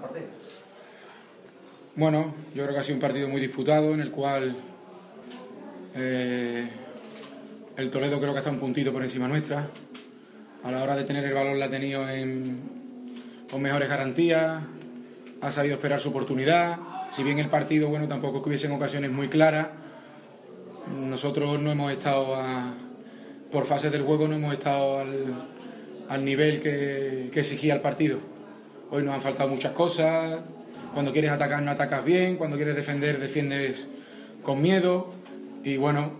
[0.00, 0.26] partido?
[1.94, 4.56] Bueno, yo creo que ha sido un partido muy disputado en el cual
[5.94, 6.68] eh,
[7.76, 9.68] el Toledo creo que está un puntito por encima nuestra.
[10.62, 12.02] A la hora de tener el balón la ha tenido
[13.50, 14.62] con mejores garantías,
[15.40, 16.78] ha sabido esperar su oportunidad.
[17.12, 19.68] Si bien el partido, bueno, tampoco es que hubiesen ocasiones muy claras,
[20.96, 22.38] nosotros no hemos estado
[23.50, 28.32] por fases del juego, no hemos estado al, nivel que exigía el partido.
[28.94, 30.40] Hoy nos han faltado muchas cosas,
[30.92, 33.88] cuando quieres atacar no atacas bien, cuando quieres defender defiendes
[34.42, 35.14] con miedo.
[35.64, 36.10] Y bueno,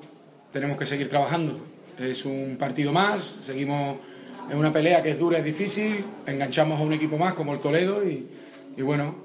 [0.54, 1.58] tenemos que seguir trabajando.
[1.98, 3.98] Es un partido más, seguimos
[4.50, 7.60] en una pelea que es dura, es difícil, enganchamos a un equipo más como el
[7.60, 8.08] Toledo.
[8.08, 8.26] Y,
[8.80, 9.16] bueno,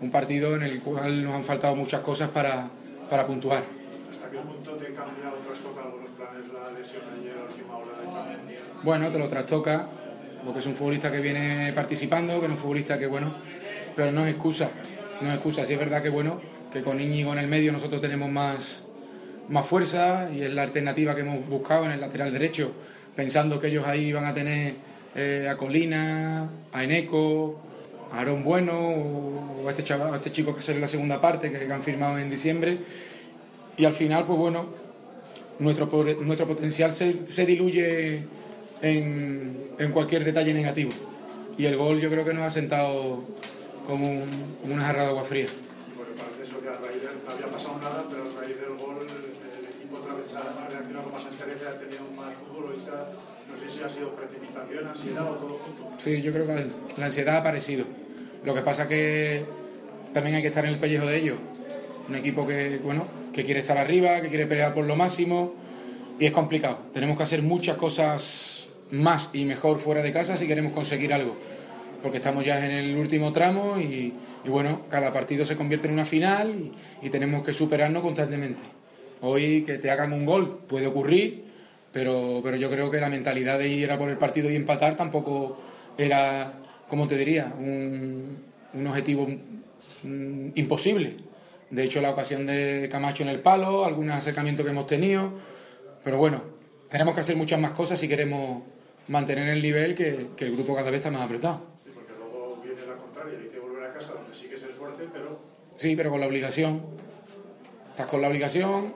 [0.00, 2.68] un partido en el cual nos han faltado muchas cosas para,
[3.10, 3.64] para puntuar.
[4.12, 8.38] ¿Hasta qué punto te cambia o trastoca los planes la lesión ayer a última hora
[8.84, 9.88] Bueno, te lo trastoca,
[10.44, 13.34] porque es un futbolista que viene participando, que es un futbolista que, bueno,
[13.96, 14.70] pero no es excusa,
[15.20, 15.64] no es excusa.
[15.64, 16.40] Sí es verdad que bueno,
[16.72, 18.84] que con Íñigo en el medio nosotros tenemos más,
[19.48, 22.72] más fuerza y es la alternativa que hemos buscado en el lateral derecho,
[23.14, 24.74] pensando que ellos ahí van a tener
[25.14, 27.60] eh, a Colina, a Eneco,
[28.10, 31.20] a Aarón Bueno o a este, chaval, a este chico que sale en la segunda
[31.20, 32.78] parte que han firmado en diciembre.
[33.76, 34.66] Y al final, pues bueno,
[35.58, 35.86] nuestro,
[36.22, 38.24] nuestro potencial se, se diluye
[38.82, 40.90] en, en cualquier detalle negativo.
[41.56, 43.22] Y el gol yo creo que nos ha sentado
[43.86, 44.24] como,
[44.64, 45.46] una jarra de agua fría.
[45.96, 48.76] Bueno, parece eso que a raíz de, no había pasado nada, pero a raíz del
[48.76, 53.56] gol el, equipo otra vez ha reaccionado con más entereza, ha tenido más fútbol, no
[53.56, 55.90] sé si ha sido precipitación, ansiedad o todo junto.
[55.98, 56.66] Sí, yo creo que
[56.96, 57.84] la ansiedad ha aparecido.
[58.44, 59.44] Lo que pasa que
[60.12, 61.38] también hay que estar en el pellejo de ellos.
[62.08, 65.54] Un equipo que, bueno, que quiere estar arriba, que quiere pelear por lo máximo
[66.18, 66.78] y es complicado.
[66.92, 68.63] Tenemos que hacer muchas cosas
[68.94, 71.36] más y mejor fuera de casa si queremos conseguir algo
[72.04, 74.12] porque estamos ya en el último tramo y,
[74.44, 78.60] bueno, cada partido se convierte en una final y, tenemos que superarnos constantemente.
[79.22, 81.44] Hoy que te hagan un gol puede ocurrir,
[81.92, 84.96] pero, pero yo creo que la mentalidad de ir a por el partido y empatar
[84.96, 85.56] tampoco
[85.96, 86.52] era,
[86.88, 88.36] como te diría, un,
[88.74, 89.26] un objetivo
[90.02, 91.16] imposible.
[91.70, 95.32] De hecho, la ocasión de Camacho en el palo, algunos acercamientos que hemos tenido,
[96.04, 96.42] pero bueno,
[96.90, 98.73] tenemos que hacer muchas más cosas si queremos
[99.08, 101.74] mantener el nivel que, que el grupo cada vez está más apretado.
[105.76, 106.82] Sí, pero con la obligación.
[107.90, 108.94] Estás con la obligación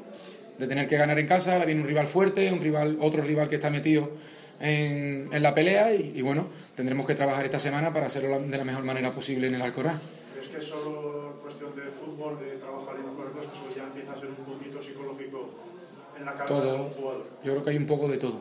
[0.58, 3.48] de tener que ganar en casa, ahora viene un rival fuerte, un rival, otro rival
[3.48, 4.10] que está metido
[4.60, 8.84] en, la pelea y, bueno, tendremos que trabajar esta semana para hacerlo de la mejor
[8.84, 10.00] manera posible en el Alcorá.
[10.34, 14.12] ¿Crees que es solo cuestión de fútbol, de trabajar y mejor cosas o ya empieza
[14.12, 15.50] a ser un puntito psicológico
[16.18, 17.26] en la cabeza de un jugador?
[17.44, 18.40] Yo creo que hay un poco de todo,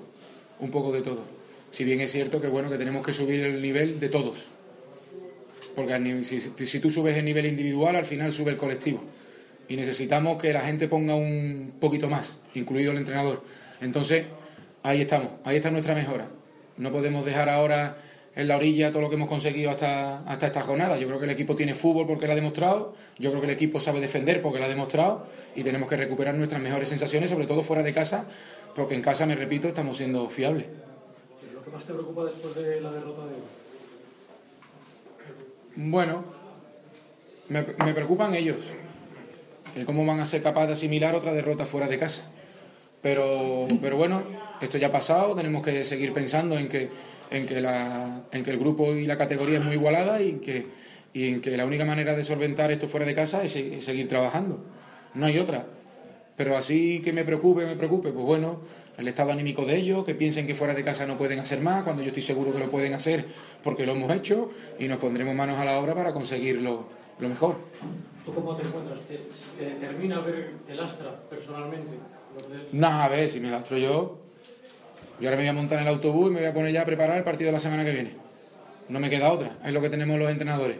[0.59, 1.36] un poco de todo.
[1.71, 4.47] Si bien es cierto que bueno que tenemos que subir el nivel de todos
[5.77, 6.23] porque
[6.65, 9.03] si, tú subes el nivel individual, al final sube el colectivo.
[9.67, 13.43] Y necesitamos que la gente ponga un poquito más, incluido el entrenador.
[13.79, 14.25] Entonces,
[14.81, 16.29] ahí estamos, ahí está nuestra mejora.
[16.77, 17.97] No podemos dejar ahora
[18.35, 20.97] en la orilla todo lo que hemos conseguido hasta, hasta esta jornada.
[20.97, 23.53] Yo creo que el equipo tiene fútbol porque lo ha demostrado, yo creo que el
[23.53, 27.45] equipo sabe defender porque lo ha demostrado y tenemos que recuperar nuestras mejores sensaciones, sobre
[27.45, 28.25] todo fuera de casa,
[28.75, 30.65] porque en casa, me repito, estamos siendo fiables.
[31.77, 33.35] ¿Lo que más te preocupa después de la derrota de?
[35.75, 36.23] Bueno,
[37.49, 38.57] me, preocupan ellos,
[39.85, 42.31] cómo van a ser capaces de asimilar otra derrota fuera de casa.
[43.03, 44.23] Pero, pero bueno,
[44.59, 46.89] esto ya ha pasado, tenemos que seguir pensando en que,
[47.29, 50.65] en que, la, en que el grupo y la categoría es muy igualada y que,
[51.13, 54.63] y en que la única manera de solventar esto fuera de casa es seguir trabajando.
[55.13, 55.67] No hay otra.
[56.37, 58.59] Pero así que me preocupe, me preocupe, pues bueno,
[58.95, 61.81] el estado anímico de ellos, que piensen que fuera de casa no pueden hacer más,
[61.81, 63.25] cuando yo estoy seguro que lo pueden hacer
[63.63, 66.85] porque lo hemos hecho y nos pondremos manos a la obra para conseguirlo
[67.19, 67.55] lo mejor.
[68.23, 68.99] ¿Tú cómo te encuentras?
[69.01, 69.15] ¿Te,
[69.57, 71.97] te determina ver el Astra personalmente?
[72.71, 74.19] Nada, a ver, si me lastro yo,
[75.19, 76.83] yo ahora me voy a montar en el autobús y me voy a poner ya
[76.83, 78.11] a preparar el partido de la semana que viene.
[78.89, 80.77] No me queda otra, es lo que tenemos los entrenadores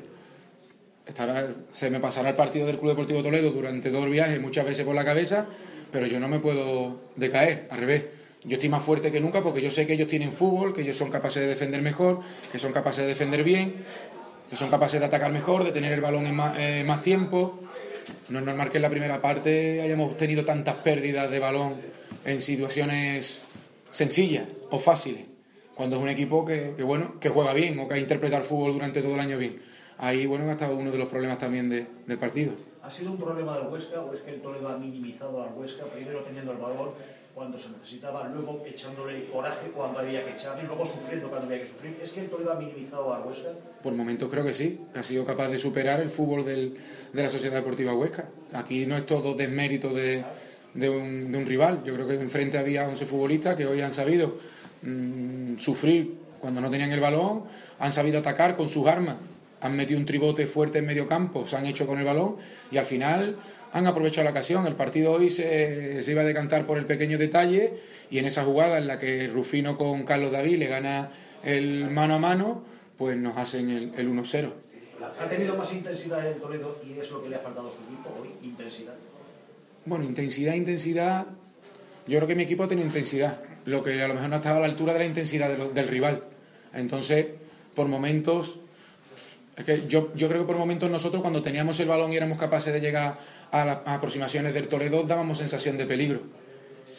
[1.71, 4.85] se me pasará el partido del Club Deportivo Toledo durante todo el viaje, muchas veces
[4.85, 5.47] por la cabeza,
[5.91, 8.03] pero yo no me puedo decaer, al revés.
[8.43, 10.95] Yo estoy más fuerte que nunca porque yo sé que ellos tienen fútbol, que ellos
[10.95, 12.21] son capaces de defender mejor,
[12.51, 13.83] que son capaces de defender bien,
[14.49, 17.59] que son capaces de atacar mejor, de tener el balón en más, eh, tiempo.
[18.29, 21.75] No es normal que en la primera parte hayamos tenido tantas pérdidas de balón
[22.23, 23.41] en situaciones
[23.89, 25.23] sencillas o fáciles,
[25.73, 28.47] cuando es un equipo que, que, bueno, que juega bien o que ha interpretado el
[28.47, 31.69] fútbol durante todo el año bien ahí bueno ha estado uno de los problemas también
[31.69, 32.53] del partido.
[32.81, 35.85] ¿Ha sido un problema del Huesca o es que el Toledo ha minimizado al Huesca,
[35.85, 36.93] primero teniendo el valor
[37.35, 41.67] cuando se necesitaba, luego echándole coraje cuando había que echarle, luego sufriendo cuando había que
[41.67, 41.99] sufrir.
[42.01, 43.49] ¿Es que el Toledo ha minimizado a Huesca?
[43.83, 46.77] Por momentos creo que sí, ha sido capaz de superar el fútbol del,
[47.13, 48.29] de la Sociedad Deportiva Huesca.
[48.53, 50.23] Aquí no es todo desmérito de,
[50.73, 51.83] de, un, de un rival.
[51.83, 54.37] Yo creo que enfrente había 11 futbolistas que hoy han sabido
[54.81, 57.43] mmm, sufrir cuando no tenían el balón,
[57.79, 59.17] han sabido atacar con sus armas
[59.61, 62.37] han metido un tribote fuerte en medio campo, se han hecho con el balón
[62.71, 63.37] y al final
[63.71, 64.65] han aprovechado la ocasión.
[64.67, 67.73] El partido hoy se, se, iba a decantar por el pequeño detalle
[68.09, 71.09] y en esa jugada en la que Rufino con Carlos David le gana
[71.43, 72.63] el mano a mano,
[72.97, 74.51] pues nos hacen el, el 1-0.
[75.19, 77.77] ¿Ha tenido más intensidad en Toledo y es lo que le ha faltado a su
[77.83, 78.29] equipo hoy?
[78.43, 78.93] ¿Intensidad?
[79.85, 81.25] Bueno, intensidad, intensidad.
[82.07, 84.57] Yo creo que mi equipo ha tenido intensidad, lo que a lo mejor no estaba
[84.57, 86.23] a la altura de la intensidad de lo, del rival.
[86.73, 87.27] Entonces,
[87.75, 88.59] por momentos,
[89.57, 92.37] es que yo, yo, creo que por momentos nosotros cuando teníamos el balón y éramos
[92.37, 93.17] capaces de llegar
[93.49, 96.21] a las aproximaciones del Toledo dábamos sensación de peligro.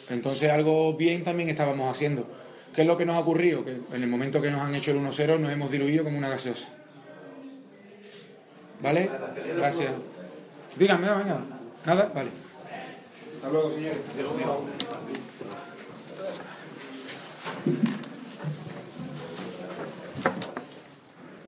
[0.09, 2.27] Entonces algo bien también estábamos haciendo.
[2.75, 3.63] ¿Qué es lo que nos ha ocurrido?
[3.63, 6.29] Que en el momento que nos han hecho el 1-0 nos hemos diluido como una
[6.29, 6.67] gaseosa.
[8.81, 9.09] ¿Vale?
[9.55, 9.91] Gracias.
[10.77, 11.41] Díganme, venga.
[11.85, 12.11] ¿Nada?
[12.13, 12.29] Vale.
[13.35, 14.88] Hasta luego, señores.